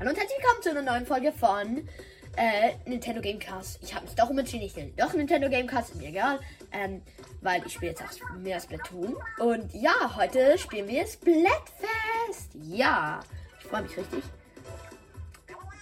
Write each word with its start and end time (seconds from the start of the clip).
Hallo 0.00 0.12
und 0.12 0.16
herzlich 0.16 0.38
willkommen 0.38 0.62
zu 0.62 0.70
einer 0.70 0.80
neuen 0.80 1.04
Folge 1.04 1.30
von 1.30 1.86
äh, 2.34 2.72
Nintendo 2.86 3.20
Gamecast. 3.20 3.80
Ich 3.82 3.94
habe 3.94 4.06
mich 4.06 4.14
doch 4.14 4.30
umentschieden, 4.30 4.64
ich 4.66 4.74
nenne 4.74 4.92
doch 4.96 5.12
Nintendo 5.12 5.50
Gamecast, 5.50 5.90
ist 5.90 5.96
mir 6.00 6.08
egal, 6.08 6.40
ähm, 6.72 7.02
weil 7.42 7.62
ich 7.66 7.74
spiele 7.74 7.90
jetzt 7.90 8.02
auch 8.02 8.36
mehr 8.38 8.58
Splatoon. 8.60 9.14
Und 9.40 9.74
ja, 9.74 10.16
heute 10.16 10.56
spielen 10.56 10.88
wir 10.88 11.06
Splatfest. 11.06 12.54
Ja, 12.62 13.20
ich 13.58 13.66
freue 13.66 13.82
mich 13.82 13.94
richtig. 13.94 14.24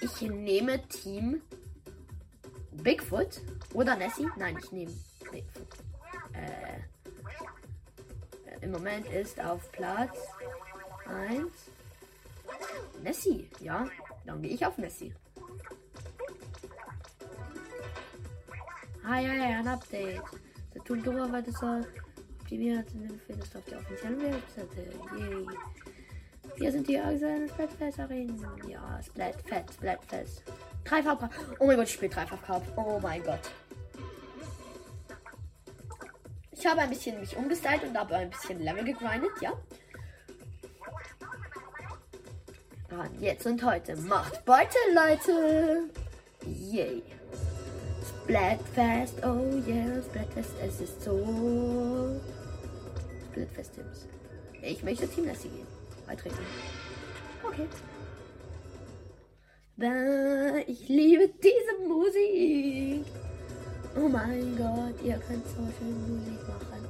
Ich 0.01 0.21
nehme 0.23 0.83
Team 0.89 1.41
Bigfoot 2.73 3.41
oder 3.73 3.95
Nessie. 3.95 4.27
Nein, 4.37 4.59
ich 4.61 4.73
nehme 4.73 4.91
Bigfoot. 5.31 5.69
Äh, 6.33 6.81
Im 8.65 8.73
Moment 8.73 9.07
ist 9.13 9.39
auf 9.41 9.71
Platz 9.71 10.17
1 11.07 11.47
Nessie. 13.05 13.49
Ja, 13.61 13.89
dann 14.29 14.43
gehe 14.43 14.53
ich 14.53 14.65
auf 14.65 14.77
Nessie. 14.77 15.15
Ah 19.03 19.21
ja, 19.21 19.33
ja, 19.33 19.59
ein 19.59 19.69
Update. 19.69 20.21
Der 20.75 20.85
Tuntura 20.85 21.33
war 21.33 21.41
das 21.41 21.63
optimiert 21.63 22.89
und 22.93 23.21
findest 23.27 23.57
auf 23.57 23.65
der 23.65 23.79
offiziellen 23.79 24.21
Webseite. 24.21 24.83
Yay. 25.17 25.47
Hier 26.57 26.73
sind 26.73 26.87
die 26.89 26.99
aktuellen 26.99 27.49
Splatfest-Arenen. 27.49 28.47
Ja, 28.69 29.01
Splatfest, 29.03 29.75
Splatfest. 29.75 30.43
Dreifach. 30.85 31.31
Oh 31.59 31.67
mein 31.67 31.77
Gott, 31.77 31.87
ich 31.87 31.95
spiele 31.95 32.11
Dreifach 32.11 32.43
Cup. 32.43 32.63
Oh 32.77 33.01
mein 33.01 33.23
Gott. 33.23 33.51
Ich 36.53 36.67
habe 36.67 36.83
ein 36.83 36.91
bisschen 36.91 37.19
mich 37.19 37.35
umgestylt 37.35 37.83
und 37.85 37.97
habe 37.97 38.17
ein 38.17 38.31
bisschen 38.31 38.61
Level 38.61 38.85
gegrindet, 38.85 39.31
ja. 39.41 39.53
Ran 42.99 43.11
jetzt 43.21 43.47
und 43.47 43.63
heute 43.63 43.95
macht 43.95 44.45
Beute, 44.45 44.77
Leute. 44.93 45.89
Yay. 46.45 47.01
Splatfest, 48.25 49.25
oh 49.25 49.63
yeah, 49.69 50.03
Splatfest, 50.03 50.51
es 50.61 50.81
ist 50.81 51.05
so. 51.05 52.21
Splatfest 53.31 53.75
Teams. 53.75 54.07
Ich 54.63 54.83
möchte 54.83 55.07
Team 55.07 55.27
Lassie 55.27 55.49
gehen. 55.49 55.67
Beitreten. 56.09 56.39
Okay. 57.45 57.69
Ich 60.67 60.89
liebe 60.89 61.31
diese 61.41 61.87
Musik. 61.87 63.07
Oh 63.97 64.09
mein 64.09 64.57
Gott, 64.57 65.01
ihr 65.05 65.19
könnt 65.19 65.47
so 65.47 65.69
schön 65.79 66.19
Musik 66.19 66.49
machen. 66.49 66.89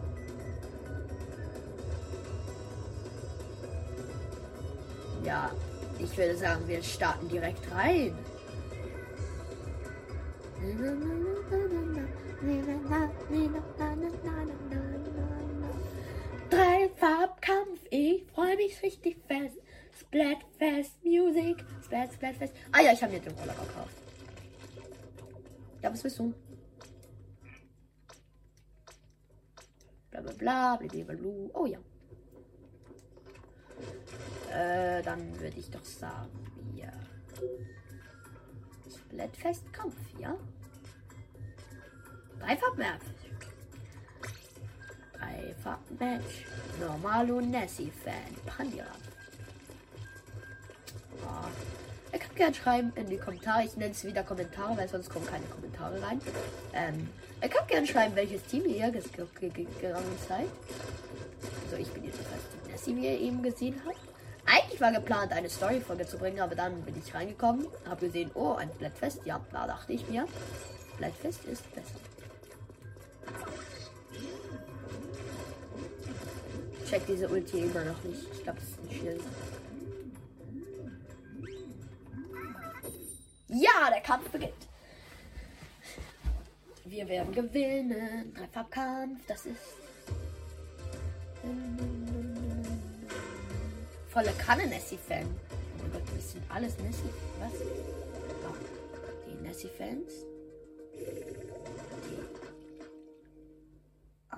Ja, 5.23 5.51
ich 6.11 6.19
würde 6.19 6.37
sagen, 6.37 6.67
wir 6.67 6.83
starten 6.83 7.29
direkt 7.29 7.71
rein. 7.73 8.17
Dreifarbkampf, 16.51 17.81
ich 17.91 18.27
freue 18.35 18.57
mich 18.57 18.83
richtig 18.83 19.17
fest. 19.27 19.59
Splatfest 20.01 21.05
Music, 21.05 21.65
Splat, 21.85 22.13
Splatfest. 22.13 22.55
Ah 22.73 22.81
ja, 22.81 22.93
ich 22.93 23.03
habe 23.03 23.13
mir 23.13 23.21
den 23.21 23.33
Roller 23.33 23.55
gekauft. 23.55 23.95
Ja, 25.83 25.93
was 25.93 26.03
willst 26.03 26.19
du? 26.19 26.33
Bla 30.11 30.21
bla 30.21 30.33
bla, 30.33 30.77
blablabla. 30.77 31.51
Oh 31.55 31.67
ja. 31.67 31.79
Äh, 34.53 35.03
dann 35.03 35.39
würde 35.41 35.59
ich 35.59 35.71
doch 35.71 35.85
sagen, 35.85 36.31
wir. 36.73 36.93
Splatfest 38.91 39.73
Kampf, 39.73 39.97
ja? 40.19 40.35
Dreifach-Match. 42.41 43.05
Dreifach-Match. 45.13 46.47
Normalo 46.81 47.41
Nessie-Fan. 47.41 48.35
Pandira. 48.47 48.87
Oh. 51.23 51.49
Ihr 52.13 52.19
könnt 52.19 52.37
gerne 52.37 52.55
schreiben 52.55 52.93
in 52.95 53.11
die 53.11 53.19
Kommentare. 53.19 53.65
Ich 53.65 53.77
nenne 53.77 53.93
es 53.93 54.05
wieder 54.05 54.23
Kommentare, 54.23 54.77
weil 54.77 54.89
sonst 54.89 55.11
kommen 55.11 55.27
keine 55.27 55.45
Kommentare 55.47 56.01
rein. 56.03 56.21
Ähm, 56.73 57.09
ihr 57.43 57.49
könnt 57.49 57.69
gerne 57.69 57.87
schreiben, 57.87 58.15
welches 58.17 58.43
Team 58.45 58.65
ihr 58.67 58.91
gegangen 58.91 60.19
seid. 60.27 60.49
Also 61.65 61.77
ich 61.77 61.89
bin 61.89 62.05
jetzt 62.05 62.19
das 62.71 62.83
Team 62.83 62.97
wie 62.97 63.07
ihr 63.07 63.21
eben 63.21 63.43
gesehen 63.43 63.81
habt. 63.85 64.08
Eigentlich 64.79 64.95
war 64.95 65.01
geplant, 65.01 65.33
eine 65.33 65.51
Story-Folge 65.51 66.07
zu 66.07 66.19
bringen, 66.19 66.39
aber 66.39 66.55
dann 66.55 66.83
bin 66.83 66.95
ich 66.97 67.13
reingekommen, 67.13 67.67
habe 67.85 68.07
gesehen, 68.07 68.31
oh, 68.35 68.53
ein 68.53 68.71
Blattfest. 68.79 69.21
Ja, 69.25 69.41
da 69.51 69.67
dachte 69.67 69.93
ich 69.93 70.09
mir, 70.09 70.25
Blattfest 70.99 71.45
ist 71.47 71.75
besser. 71.75 71.97
Check 76.89 77.07
diese 77.07 77.29
Ulti 77.29 77.59
immer 77.59 77.85
noch 77.85 78.05
nicht. 78.05 78.23
Ich 78.33 78.43
glaube, 78.45 78.61
das 78.61 78.69
ist 78.69 78.79
ein 78.79 78.91
Schild. 78.91 79.21
Ja, 83.49 83.91
der 83.91 84.01
Kampf 84.01 84.31
beginnt. 84.31 84.53
Wir 86.85 87.09
werden 87.09 87.35
gewinnen. 87.35 88.33
Dreifarbkampf, 88.33 89.27
das 89.27 89.47
ist. 89.47 89.77
Volle 94.09 94.33
Kanne 94.39 94.67
Nessie-Fan. 94.67 95.27
Oh 95.27 95.83
mein 95.83 95.93
Gott, 95.93 96.03
wir 96.15 96.23
sind 96.23 96.43
alles 96.51 96.77
Nessie. 96.79 97.11
Was? 97.39 97.53
Oh, 98.43 98.55
die 99.27 99.47
Nessie-Fans. 99.47 100.13
Oh. 104.33 104.37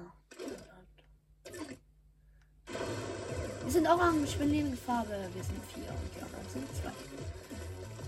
Wir 3.64 3.72
sind 3.72 3.86
orange, 3.86 4.24
ich 4.24 4.38
bin 4.38 4.50
Lieblingsfarbe. 4.50 5.28
Wir 5.34 5.44
sind 5.44 5.64
vier 5.72 5.88
und 5.88 6.14
die 6.16 6.22
anderen 6.22 6.48
sind 6.52 6.66
zwei. 6.76 6.92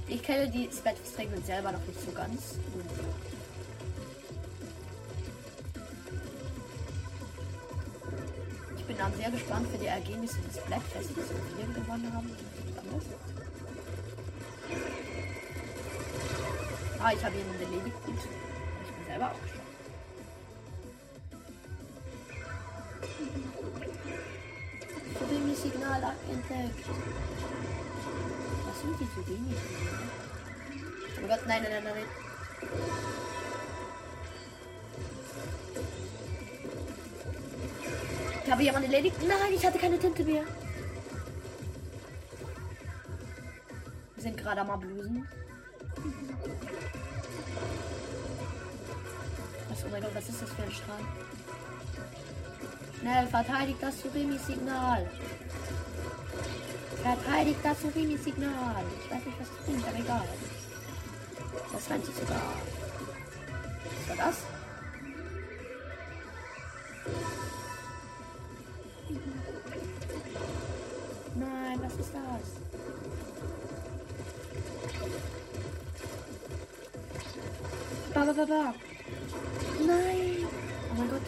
Ich 0.09 0.23
kenne 0.23 0.51
die 0.51 0.69
Splatfest-Regeln 0.71 1.45
selber 1.45 1.73
noch 1.73 1.87
nicht 1.87 2.01
so 2.01 2.11
ganz. 2.11 2.57
Ich 2.59 3.42
bin 8.93 8.99
dann 8.99 9.15
sehr 9.15 9.31
gespannt 9.31 9.67
für 9.73 9.79
die 9.79 9.87
Ergebnisse 9.87 10.39
des 10.43 10.63
Blackfestes, 10.65 11.15
die 11.15 11.57
wir 11.57 11.75
gewonnen 11.75 12.13
haben. 12.13 12.31
Ah, 17.01 17.13
ich 17.15 17.25
habe 17.25 17.35
ihn 17.35 17.47
erledigt. 17.59 17.97
Gut. 18.05 18.19
Ich 18.19 18.93
bin 18.93 19.07
selber 19.07 19.31
auch 19.31 19.41
gespannt. 19.41 19.63
Signal 25.55 26.03
entdeckt. 26.29 26.89
Was 28.67 28.81
sind 28.81 29.01
die 29.01 29.09
so 29.15 29.27
wenig? 29.29 29.59
Oh 31.23 31.29
Gott, 31.29 31.47
nein, 31.47 31.63
nein, 31.63 31.85
nein, 31.85 31.95
nein. 31.95 32.05
Habe 38.53 38.65
jemanden 38.65 38.93
erledigt. 38.93 39.17
Nein, 39.27 39.55
ich 39.55 39.65
hatte 39.65 39.79
keine 39.79 39.99
Tinte 39.99 40.23
mehr. 40.25 40.43
Wir 44.15 44.23
sind 44.23 44.37
gerade 44.37 44.61
am 44.61 44.71
Ablusen. 44.71 45.27
Was, 49.71 49.85
oh 49.87 49.89
mein 49.91 50.03
Gott, 50.03 50.15
was 50.15 50.29
ist 50.29 50.43
das 50.43 50.51
für 50.51 50.65
ein 50.65 50.71
Strahl? 50.71 51.01
Schnell, 53.01 53.27
verteidigt 53.29 53.79
das 53.81 54.03
Surimi-Signal. 54.03 55.11
Verteidigt 57.03 57.61
das 57.63 57.81
Surimi-Signal. 57.81 58.85
Ich 59.03 59.11
weiß 59.11 59.25
nicht, 59.25 59.41
was 59.41 59.49
das 59.49 59.65
bringt, 59.65 59.89
aber 59.89 59.99
egal. 59.99 60.29
Das 61.73 61.87
fand 61.87 62.07
ich 62.07 62.15
sogar. 62.15 62.53
Was 64.09 64.19
war 64.19 64.27
das? 64.27 64.52
Das? 72.23 72.49
Ba, 78.15 78.25
ba, 78.25 78.33
ba, 78.33 78.45
ba. 78.47 78.75
Nein! 79.87 80.47
Oh 80.91 80.95
mein 80.99 81.11
Gott? 81.11 81.23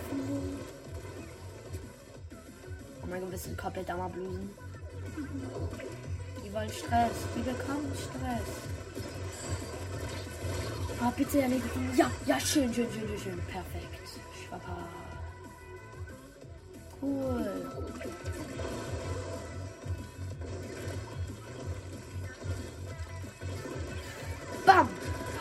Oh 3.02 3.06
mein 3.08 3.20
Gott, 3.20 3.31
wir 3.31 3.38
sind 3.38 3.58
komplett 3.58 3.91
am 3.91 4.12
Blusen. 4.12 4.50
Die 6.44 6.52
wollen 6.52 6.70
Stress. 6.70 7.17
Die 7.35 7.43
bekommen 7.43 7.93
Stress. 7.94 8.49
Oh, 11.02 11.11
bitte 11.17 11.43
erledigen. 11.43 11.90
Ja, 11.97 12.11
ja, 12.26 12.38
schön, 12.38 12.73
schön, 12.73 12.87
schön, 12.93 13.08
schön, 13.08 13.19
schön. 13.19 13.40
Perfekt. 13.49 14.08
Schwappa. 14.47 14.76
Cool. 17.00 17.70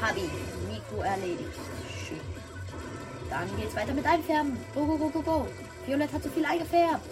Hab 0.04 0.18
ich. 0.18 0.30
Mikro 0.68 1.02
erledigt. 1.02 1.54
Schön. 2.06 2.20
Dann 3.30 3.48
geht's 3.58 3.74
weiter 3.74 3.94
mit 3.94 4.06
Einfärben. 4.06 4.58
Go, 4.76 4.86
go, 4.86 4.98
go, 4.98 5.10
go, 5.10 5.22
go. 5.22 5.48
Violett 5.86 6.12
hat 6.12 6.24
zu 6.24 6.30
viel 6.30 6.46
eingefärbt. 6.46 7.06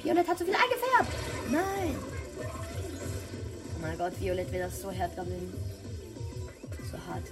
Violett 0.00 0.28
hat 0.28 0.38
zu 0.38 0.44
viel 0.44 0.54
eingefärbt. 0.54 1.12
Nein. 1.50 1.96
Oh 3.74 3.78
mein 3.82 3.98
Gott, 3.98 4.12
Violett 4.20 4.52
wird 4.52 4.62
das 4.62 4.80
so 4.80 4.92
hart 4.92 5.10
damit. 5.16 5.40
So 6.88 6.98
hart. 7.12 7.24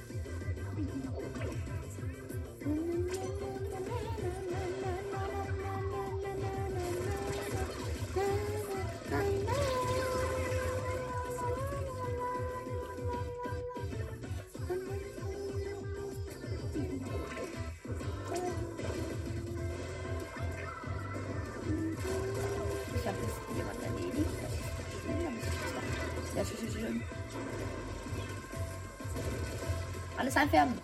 Alles 30.35 30.37
einfärben. 30.37 30.75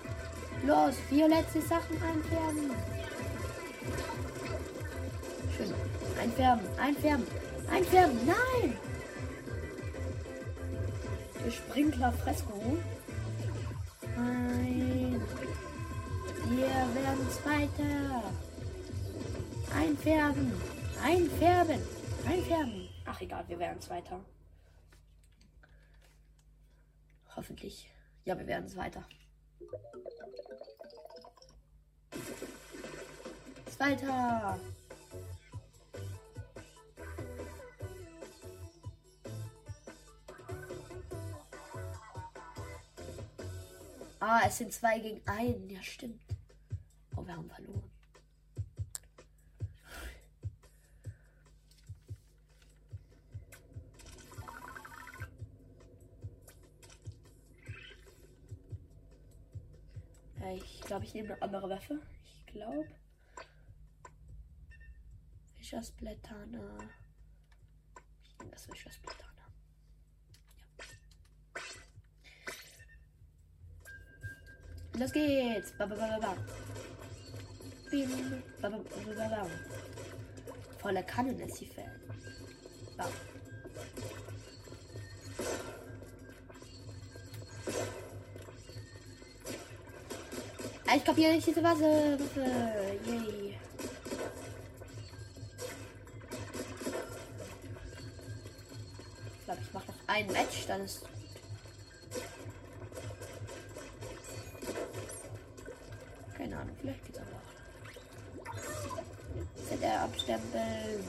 Los, 0.65 0.95
violette 1.09 1.61
Sachen 1.63 1.97
einfärben. 2.03 2.71
Schön. 5.57 5.75
Einfärben, 6.21 6.67
einfärben, 6.79 7.27
einfärben. 7.71 8.19
Nein! 8.27 8.77
Der 11.45 11.51
Sprinkler 11.51 12.13
Fresco. 12.13 12.79
Nein. 14.17 15.21
Wir 16.49 17.03
werden 17.03 17.31
Zweiter. 17.31 18.23
Einfärben. 19.75 20.53
Einfärben. 21.03 21.81
Einfärben. 22.27 22.89
Ach 23.07 23.21
egal, 23.21 23.45
wir 23.49 23.59
werden 23.59 23.81
Zweiter. 23.81 24.21
Hoffentlich. 27.35 27.91
Ja, 28.25 28.39
wir 28.39 28.47
werden 28.47 28.69
Zweiter. 28.69 29.05
Zweiter. 33.77 34.59
Ah, 44.21 44.43
es 44.47 44.59
sind 44.59 44.73
zwei 44.73 44.99
gegen 44.99 45.27
einen. 45.27 45.71
Ja, 45.71 45.83
stimmt. 45.83 46.21
Oh, 47.17 47.27
wir 47.27 47.35
haben 47.35 47.49
verloren. 47.49 47.80
Ich 61.11 61.15
nehme 61.15 61.35
eine 61.35 61.43
andere 61.43 61.69
Waffe. 61.69 62.01
Ich 62.47 62.47
glaube. 62.47 62.87
Fischersblätterne. 65.57 66.79
Ich 68.23 68.39
nehme 68.39 68.51
das 68.53 68.67
Fischersblätterne. 68.67 69.43
Ja. 74.95 75.01
Los 75.01 75.13
geht's. 75.13 75.77
Ba, 75.79 75.87
ba, 75.87 75.97
ba, 75.97 76.19
ba. 76.21 76.37
Bim. 77.91 78.43
Ba, 78.63 78.71
ba, 78.71 78.79
ba, 78.79 79.15
ba, 79.17 79.29
ba. 79.29 79.47
Voller 80.79 81.03
Kannen 81.03 81.41
ist 81.41 81.61
die 81.61 81.67
Fan. 81.67 81.91
Bam. 82.97 83.11
Kapiere 91.11 91.33
nicht 91.33 91.47
diese 91.47 91.63
Waffe. 91.65 92.19
Yay. 93.05 93.57
Ich 99.39 99.45
glaube, 99.45 99.61
ich 99.61 99.73
mache 99.73 99.87
noch 99.89 99.95
ein 100.07 100.27
Match, 100.29 100.67
dann 100.69 100.83
ist. 100.83 101.03
Keine 106.37 106.59
Ahnung, 106.59 106.77
vielleicht 106.81 107.05
geht's 107.05 107.19
aber 107.19 107.27
auch. 107.27 107.51
ZR 109.69 110.03
abstempeln. 110.03 111.05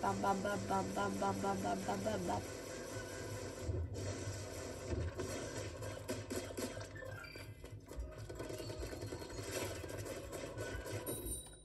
Bam, 0.00 0.22
bam, 0.22 0.40
bam, 0.42 0.58
bam, 0.68 0.84
bam, 0.94 1.12
bam, 1.18 1.40
bam, 1.40 1.62
bam, 1.62 1.78
bam, 1.84 2.04
bam, 2.04 2.26
bam. 2.26 2.42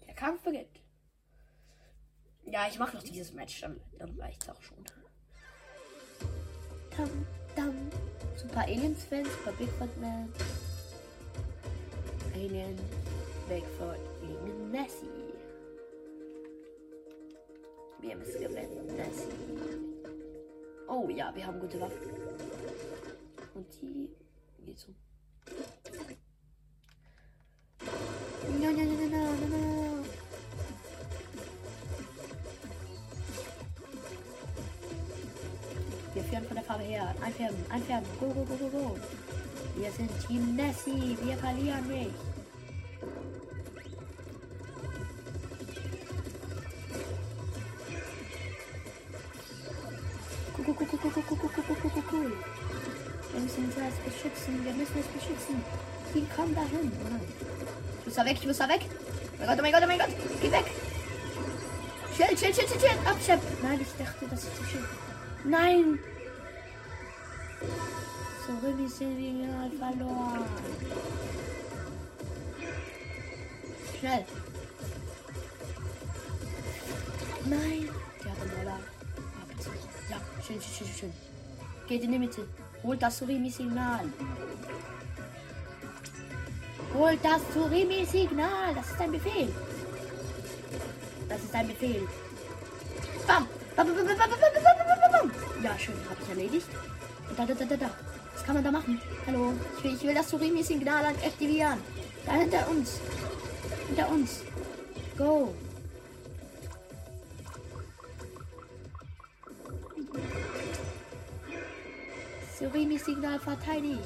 Der 0.08 0.14
Kampf 0.16 0.42
beginnt. 0.44 0.68
Ja, 2.46 2.68
ich 2.68 2.80
mache 2.80 2.96
noch 2.96 3.04
dieses 3.18 3.34
Match, 3.34 3.62
dann, 3.62 3.80
dann 3.98 4.12
reicht's 4.20 4.48
auch 4.48 4.62
schon. 4.62 4.78
Tam, 6.92 7.10
tam. 7.56 7.76
So 8.36 8.44
ein 8.44 8.52
paar 8.52 8.66
Aliens-Fans, 8.66 9.28
ein 9.28 9.44
paar 9.44 9.54
Bigfoot-Man. 9.54 10.32
Alien, 12.36 12.80
Bigfoot 13.50 13.98
gegen 14.22 14.72
Nessie. 14.72 15.08
Wir 18.00 18.16
müssen 18.16 18.40
gewinnen, 18.40 18.86
Nessie. 18.96 19.32
Oh 20.88 21.10
ja, 21.10 21.34
wir 21.34 21.48
haben 21.48 21.60
gute 21.60 21.82
Waffen. 21.82 22.12
Und 23.56 23.66
die 23.82 24.10
geht 24.64 24.78
so. 24.78 24.94
No, 28.60 28.72
no, 28.72 28.84
no, 28.84 28.94
no, 28.94 29.08
no, 29.08 29.48
no, 29.48 29.87
Wir 36.18 36.24
führen 36.24 36.46
von 36.48 36.56
der 36.56 36.66
Farbe 36.66 36.84
her. 36.84 37.14
Einfärben, 37.22 37.64
einfärben. 37.70 38.08
Go, 38.20 38.26
go, 38.30 38.44
go, 38.44 38.56
go, 38.56 38.70
go. 38.70 38.98
Wir 39.76 39.92
sind 39.92 40.10
Team 40.26 40.56
Nessie. 40.56 41.16
Wir 41.22 41.38
verlieren 41.38 41.88
nicht. 41.88 42.10
Wir 53.32 53.42
müssen 53.42 53.66
uns 53.66 53.76
beschützen. 54.04 54.66
Wir 54.66 54.74
müssen 54.74 54.98
uns 54.98 55.06
beschützen. 55.06 55.64
Die 56.16 56.26
kommen 56.36 56.56
dahin. 56.56 56.92
Oh. 57.06 57.22
Ich 58.00 58.06
muss 58.08 58.16
da 58.16 58.26
weg. 58.26 58.38
Ich 58.40 58.48
muss 58.48 58.58
da 58.58 58.68
weg. 58.68 58.82
Oh 58.82 59.46
mein 59.46 59.48
Gott, 59.48 59.60
oh 59.60 59.62
mein 59.62 59.72
Gott, 59.72 59.84
oh 59.84 59.88
mein 59.88 60.00
Gott. 60.00 60.10
Geh 60.42 60.52
weg. 60.52 60.66
Chill, 62.16 62.36
chill, 62.36 62.52
chill, 62.52 62.66
chill, 62.66 62.80
chill. 62.80 62.98
Abschöpfen. 63.06 63.58
Nein, 63.62 63.80
ich 63.82 64.04
dachte, 64.04 64.26
das 64.28 64.44
ist 64.46 64.58
zu 64.58 64.64
schön. 64.64 64.86
Nein. 65.46 66.00
So, 67.60 68.54
Remy 68.66 68.88
Signal 68.88 69.70
verloren. 69.78 70.46
Schnell. 74.00 74.26
Nein. 77.46 77.90
Die 78.24 78.30
hat 78.30 78.40
bitte. 78.42 79.72
Ja, 80.10 80.18
schön, 80.46 80.62
schön, 80.62 80.88
schön, 80.88 80.98
schön. 81.00 81.14
Geht 81.88 82.04
in 82.04 82.12
die 82.12 82.20
Mitte. 82.20 82.48
Holt 82.84 83.02
das 83.02 83.18
Surimi-Signal. 83.18 84.06
Holt 86.94 87.20
das 87.24 87.42
Surimi-Signal. 87.54 88.76
Das 88.76 88.92
ist 88.92 89.02
ein 89.02 89.12
Befehl. 89.12 89.54
Das 91.28 91.44
ist 91.44 91.56
ein 91.56 91.68
Befehl. 91.68 92.08
Bam, 93.26 93.48
bam, 93.76 93.88
bam, 93.88 93.96
bam, 93.96 94.06
bam, 94.06 94.18
bam, 94.18 94.30
bam, 94.30 94.64
bam, 94.64 95.12
bam, 95.12 95.30
bam. 95.30 95.64
Ja, 95.64 95.78
schön. 95.80 95.96
Habe 96.10 96.22
ich 96.22 96.30
erledigt. 96.30 96.68
Da, 97.36 97.46
da, 97.46 97.54
da, 97.54 97.66
da, 97.66 97.76
da. 97.76 97.90
Was 98.34 98.44
kann 98.44 98.56
man 98.56 98.64
da 98.64 98.72
machen? 98.72 99.02
Hallo. 99.26 99.54
Ich 99.78 99.84
will, 99.84 99.94
ich 99.96 100.04
will 100.04 100.14
das 100.14 100.30
Surimi-Signal 100.30 101.06
aktivieren. 101.06 101.80
Da 102.26 102.34
hinter 102.34 102.68
uns. 102.70 103.00
Hinter 103.88 104.10
uns. 104.10 104.42
Go. 105.18 105.54
Surimi-Signal 112.58 113.40
verteidigt. 113.40 114.00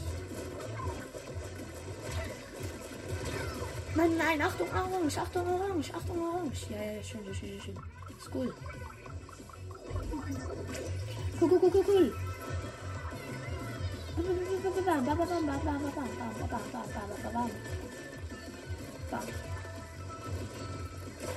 Nein, 3.96 4.18
nein, 4.18 4.42
Achtung, 4.42 4.68
Orange, 4.70 5.18
Achtung, 5.18 5.48
Orange, 5.48 5.94
Achtung, 5.94 6.22
Orange. 6.22 6.68
Ja, 6.70 6.78
ja, 6.82 7.04
schön, 7.04 7.24
schön, 7.26 7.36
schön, 7.36 7.62
schön. 7.62 7.76
Ist 8.18 8.30
cool. 8.34 8.54
Cool, 11.40 11.50
cool, 11.50 11.60
cool, 11.60 11.72
cool, 11.72 11.84
cool. 11.88 12.31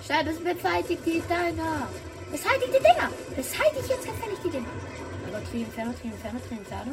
Scheibe 0.06 0.30
es 0.30 0.38
beseitigt 0.38 1.02
die 1.06 1.20
Dinger. 1.20 1.88
Beseitigt 2.30 2.68
die 2.68 2.82
Dinger. 2.82 3.10
Beseitigt 3.34 3.88
jetzt 3.88 4.06
gefällig 4.06 4.38
die 4.44 4.50
Dinger. 4.50 4.66
Aber 5.26 5.44
Triumph, 5.44 5.68
Inferno, 5.68 5.92
Triumph, 5.92 6.14
Inferno, 6.14 6.40
Triumph, 6.40 6.60
Inferno. 6.60 6.92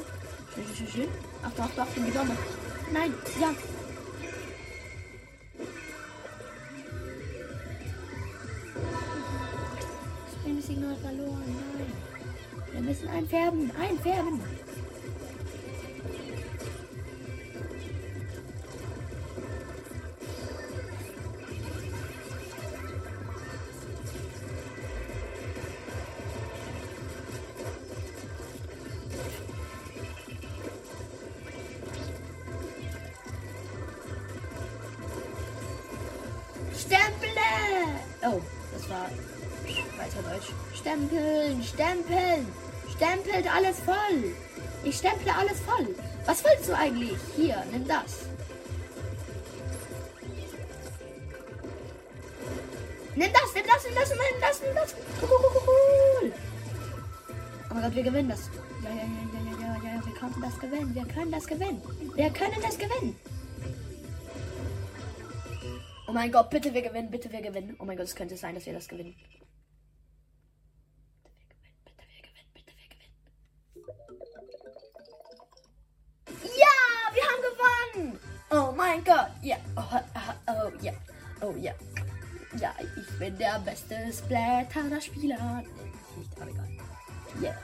Schön, 0.56 0.64
schön, 0.66 0.76
schön, 0.76 0.88
schön. 0.88 1.08
Achtung, 1.44 1.66
Achtung, 1.66 1.84
Achtung, 1.84 2.06
die 2.06 2.12
Bombe. 2.12 2.38
Nein, 2.94 3.14
ja. 3.40 3.50
Signal 10.62 10.96
verloren. 10.96 11.44
Nein. 11.78 11.92
Wir 12.72 12.82
müssen 12.82 13.08
einfärben. 13.10 13.72
Einfärben. 13.78 14.40
Deutsch. 40.24 40.52
Stempeln, 40.76 41.64
stempeln, 41.64 42.48
stempelt 42.96 43.54
alles 43.54 43.80
voll. 43.80 44.34
Ich 44.84 44.98
stemple 44.98 45.34
alles 45.34 45.60
voll. 45.60 45.96
Was 46.26 46.44
willst 46.44 46.70
du 46.70 46.76
eigentlich? 46.76 47.18
Hier, 47.36 47.64
nimm 47.72 47.88
das. 47.88 48.26
Nimm 53.16 53.32
das, 53.34 53.54
nimm 53.54 53.66
das, 53.68 53.84
nimm 53.86 53.96
das, 53.96 54.10
nimm 54.10 54.42
das, 54.42 54.62
nimm 54.62 54.76
das. 54.76 54.96
Cool. 55.22 56.32
Oh 57.70 57.74
mein 57.74 57.84
Gott, 57.84 57.96
wir 57.96 58.04
gewinnen 58.04 58.30
das. 58.30 58.50
Ja, 58.84 58.90
ja, 58.90 58.96
ja, 58.96 59.52
ja, 59.52 59.78
ja, 59.84 59.96
ja, 59.96 60.06
wir 60.06 60.14
können 60.14 60.42
das 60.42 60.60
gewinnen. 60.60 60.96
Wir 60.96 61.06
können 61.06 61.32
das 61.32 61.46
gewinnen. 61.46 61.82
Wir 62.16 62.30
können 62.30 62.62
das 62.62 62.78
gewinnen. 62.78 63.16
Oh 66.08 66.14
mein 66.14 66.32
Gott, 66.32 66.50
bitte 66.50 66.74
wir 66.74 66.82
gewinnen, 66.82 67.10
bitte 67.12 67.32
wir 67.32 67.42
gewinnen. 67.42 67.76
Oh 67.80 67.86
mein 67.86 67.98
Gott, 67.98 68.08
es 68.08 68.16
könnte 68.16 68.36
sein, 68.36 68.56
dass 68.56 68.66
wir 68.66 68.74
das 68.74 68.88
gewinnen. 68.88 69.16
Mein 78.92 79.04
Gott, 79.04 79.32
ja. 79.42 79.58
Oh, 79.76 80.00
oh, 80.48 80.72
ja. 80.82 80.94
Oh 81.42 81.56
ja. 81.56 81.74
Ja, 82.60 82.76
ich 82.98 83.20
bin 83.20 83.38
der 83.38 83.60
beste 83.60 84.12
Splatter-Spieler. 84.12 85.64
Nee, 85.64 85.92
nicht, 86.18 86.42
aber 86.42 86.52
egal. 86.52 86.68
Yeah. 87.42 87.58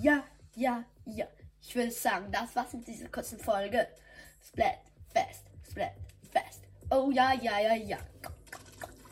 Ja, 0.00 0.24
ja, 0.56 0.84
ja. 1.06 1.26
Ich 1.60 1.74
würde 1.76 1.92
sagen, 1.92 2.32
das 2.32 2.56
war's 2.56 2.72
mit 2.72 2.88
dieser 2.88 3.08
kurzen 3.08 3.38
Folge. 3.38 3.86
Splat, 4.44 4.80
fest, 5.12 5.44
splat, 5.70 5.92
fest. 6.32 6.62
Oh 6.90 7.10
ja, 7.12 7.32
ja, 7.34 7.60
ja, 7.60 7.74
ja. 7.74 7.98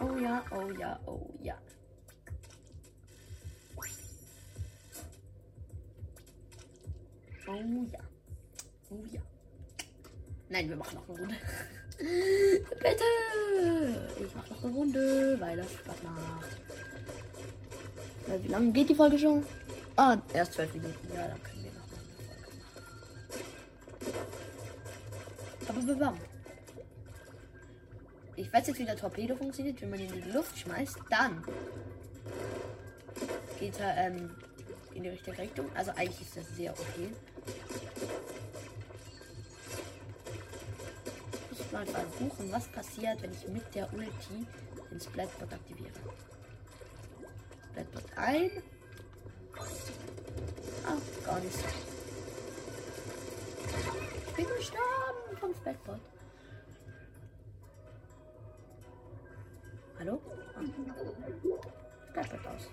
Oh 0.00 0.16
ja, 0.16 0.42
oh 0.50 0.70
ja, 0.72 0.98
oh 1.06 1.30
ja. 1.40 1.56
Oh 7.46 7.54
ja. 7.92 8.00
Oh 8.90 9.04
ja. 9.12 9.29
Nein, 10.50 10.68
wir 10.68 10.76
machen 10.76 10.96
noch 10.96 11.08
eine 11.08 11.18
Runde. 11.18 11.34
Bitte! 12.80 13.04
Ich 14.18 14.34
mach 14.34 14.50
noch 14.50 14.64
eine 14.64 14.72
Runde, 14.74 15.36
weil 15.38 15.56
das 15.56 15.72
Spaß 15.72 16.02
macht. 16.02 16.48
Wie 18.42 18.48
lange 18.48 18.72
geht 18.72 18.88
die 18.88 18.94
Folge 18.96 19.16
schon? 19.16 19.46
Ah, 19.94 20.16
erst 20.34 20.54
zwölf 20.54 20.74
Minuten. 20.74 21.08
Ja, 21.14 21.28
dann 21.28 21.42
können 21.42 21.64
wir 21.64 21.70
noch 21.72 21.84
eine 21.84 22.00
Folge 25.68 25.78
machen. 25.78 25.94
Aber 25.94 25.94
bam. 25.94 26.18
Ich 28.34 28.52
weiß 28.52 28.66
jetzt, 28.66 28.78
wie 28.80 28.84
der 28.84 28.96
Torpedo 28.96 29.36
funktioniert. 29.36 29.80
Wenn 29.80 29.90
man 29.90 30.00
ihn 30.00 30.12
in 30.12 30.22
die 30.22 30.30
Luft 30.30 30.58
schmeißt, 30.58 30.98
dann 31.10 31.44
geht 33.60 33.78
er 33.78 33.96
ähm, 33.98 34.30
in 34.94 35.04
die 35.04 35.10
richtige 35.10 35.38
Richtung. 35.38 35.66
Also 35.76 35.92
eigentlich 35.92 36.22
ist 36.22 36.36
das 36.36 36.56
sehr 36.56 36.72
okay. 36.72 37.10
Mal 41.72 41.86
versuchen, 41.86 42.52
was 42.52 42.66
passiert, 42.68 43.22
wenn 43.22 43.32
ich 43.32 43.46
mit 43.48 43.74
der 43.74 43.92
Ulti 43.92 44.46
den 44.90 45.00
Splatbot 45.00 45.52
aktiviere. 45.52 45.92
Splatbot 47.70 48.04
ein. 48.16 48.50
Ach, 50.86 51.26
gar 51.26 51.40
nicht. 51.40 51.58
Ich 54.26 54.34
bin 54.34 54.46
gestorben 54.56 55.36
vom 55.38 55.54
Splatbot. 55.54 56.00
Hallo? 59.98 60.20
Ah. 60.56 60.62
Splatbot 62.10 62.46
aus. 62.46 62.68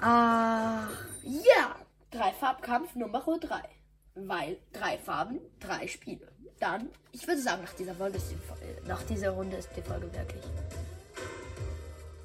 Ah, 0.00 0.88
ja. 1.22 1.76
Drei 2.10 2.32
Farbkampf 2.32 2.94
Nummer 2.94 3.20
3. 3.20 3.60
Weil 4.14 4.58
drei 4.72 4.98
Farben, 4.98 5.40
drei 5.60 5.86
Spiele. 5.86 6.26
Dann, 6.58 6.88
ich 7.12 7.26
würde 7.28 7.40
sagen, 7.40 7.62
nach 7.62 7.74
dieser 7.74 7.94
Folge 7.94 8.16
ist 8.16 8.30
die, 8.30 8.88
nach 8.88 9.02
dieser 9.02 9.30
Runde 9.30 9.56
ist 9.56 9.68
die 9.76 9.82
Folge 9.82 10.12
wirklich 10.12 10.44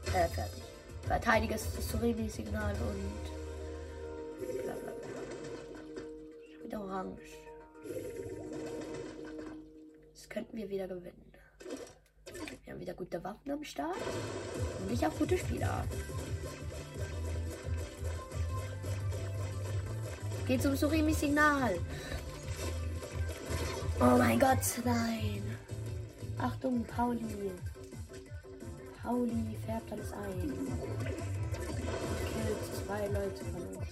äh, 0.05 0.27
fertig. 0.27 0.63
Verteidige 1.03 1.53
das 1.53 1.89
Surimi-Signal 1.89 2.73
und 2.73 3.23
bla 4.63 4.73
bla 4.73 4.91
bla. 4.91 6.63
Wieder 6.63 6.81
orange. 6.81 7.37
Das 10.13 10.29
könnten 10.29 10.57
wir 10.57 10.69
wieder 10.69 10.87
gewinnen. 10.87 11.31
Wir 12.63 12.73
haben 12.73 12.79
wieder 12.79 12.93
gute 12.93 13.23
Waffen 13.23 13.51
am 13.51 13.63
Start 13.63 13.95
und 14.81 14.91
ich 14.91 15.05
auch 15.05 15.15
gute 15.17 15.37
Spieler. 15.37 15.85
Geht 20.45 20.61
zum 20.61 20.75
Surimi-Signal. 20.75 21.79
Oh 23.99 24.17
mein 24.17 24.39
Gott, 24.39 24.59
nein. 24.83 25.41
Achtung, 26.37 26.83
Pauli. 26.83 27.51
Pauli 29.01 29.57
färbt 29.65 29.91
alles 29.91 30.11
ein. 30.11 30.53
Killt 32.31 32.85
zwei 32.85 33.07
Leute 33.07 33.45
von 33.45 33.61
uns. 33.75 33.87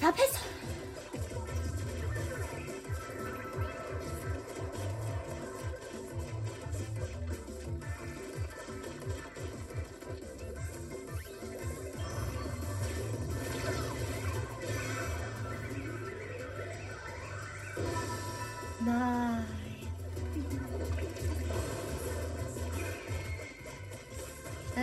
Verpiss! 0.00 0.31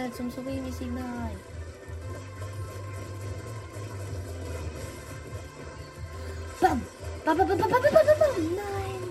Schnell 0.09 0.13
zum 0.13 0.31
Surimi-Signal. 0.31 1.31
Bam! 6.61 6.81
Bam, 7.25 7.37
bam, 7.37 7.47
bam, 7.47 7.57
bam, 7.57 7.69
bam, 7.69 7.81
bam, 7.81 7.91
bam, 7.93 8.19
bam. 8.19 8.55
Nein! 8.55 9.01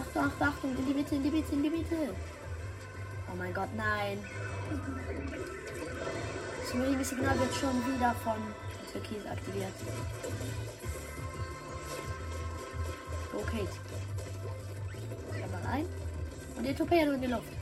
Achtung, 0.00 0.24
Achtung, 0.24 0.48
Achtung, 0.48 0.76
in 0.76 0.86
die 0.86 0.94
Mitte, 0.94 1.14
in 1.14 1.22
die 1.22 1.30
Mitte, 1.30 1.52
in 1.52 1.62
die 1.62 1.70
Mitte. 1.70 2.14
Oh 3.32 3.36
mein 3.36 3.54
Gott, 3.54 3.68
nein. 3.76 4.18
Das 6.60 6.70
Surimi-Signal 6.70 7.38
wird 7.38 7.54
schon 7.54 7.94
wieder 7.94 8.14
von 8.24 8.38
Türkis 8.92 9.26
aktiviert. 9.26 9.74
Okay. 13.32 13.68
Schau 15.32 15.48
mal 15.48 15.72
ein. 15.72 15.86
Und 16.56 16.66
der 16.66 16.76
Torpedo 16.76 17.12
in 17.12 17.20
die 17.20 17.28
Luft. 17.28 17.59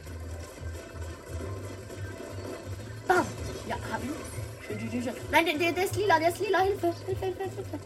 haben. 3.92 4.09
Nein, 5.30 5.47
der, 5.47 5.59
der, 5.59 5.73
der 5.73 5.85
ist 5.85 5.97
lila, 5.97 6.18
der 6.18 6.28
ist 6.28 6.40
lila. 6.40 6.61
Hilfe, 6.61 6.95
Hilfe, 7.07 7.25
Hilfe, 7.26 7.42
Hilfe. 7.42 7.78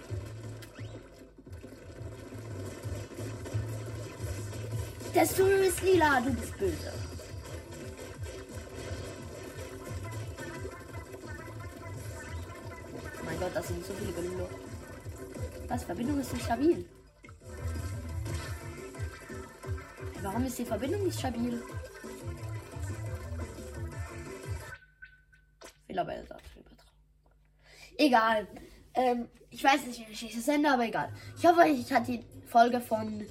Der 5.15 5.27
Stuhl 5.27 5.49
ist 5.49 5.83
lila, 5.83 6.21
du 6.21 6.33
bist 6.33 6.59
böse. 6.59 6.93
Oh 13.21 13.25
mein 13.25 13.39
Gott, 13.39 13.51
das 13.55 13.69
sind 13.69 13.85
so 13.87 13.93
viele 13.95 14.13
Gelüge. 14.13 14.49
Was? 15.69 15.85
Verbindung 15.85 16.21
ist 16.21 16.33
nicht 16.33 16.45
stabil. 16.45 16.85
Warum 20.23 20.45
ist 20.45 20.59
die 20.59 20.65
Verbindung 20.65 21.05
nicht 21.05 21.19
stabil? 21.19 21.63
Egal. 28.03 28.49
Ähm, 28.95 29.29
ich 29.49 29.63
weiß 29.63 29.87
nicht, 29.87 30.01
wie 30.09 30.27
ich 30.27 30.35
das 30.35 30.45
sende, 30.45 30.69
aber 30.69 30.85
egal. 30.85 31.09
Ich 31.39 31.47
hoffe, 31.47 31.61
euch 31.61 31.93
hat 31.93 32.09
die 32.09 32.25
Folge 32.49 32.81
von 32.81 33.25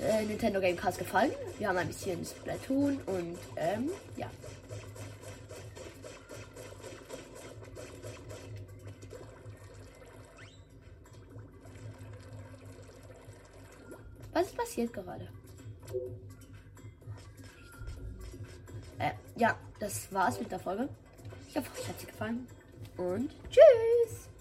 äh, 0.00 0.24
Nintendo 0.24 0.60
Gamecast 0.60 0.98
gefallen. 0.98 1.30
Wir 1.58 1.68
haben 1.68 1.76
ein 1.76 1.86
bisschen 1.86 2.24
Splatoon 2.24 2.98
und 3.06 3.38
ähm, 3.54 3.90
ja. 4.16 4.28
Was 14.32 14.46
ist 14.46 14.56
passiert 14.56 14.92
gerade? 14.92 15.28
Äh, 18.98 19.12
ja, 19.36 19.56
das 19.78 20.12
war's 20.12 20.40
mit 20.40 20.50
der 20.50 20.58
Folge. 20.58 20.88
Ich 21.48 21.56
hoffe, 21.56 21.70
euch 21.78 21.88
hat 21.88 22.00
sie 22.00 22.06
gefallen. 22.06 22.48
Und 23.02 23.30
tschüss! 23.50 24.31